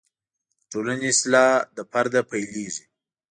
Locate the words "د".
0.59-0.61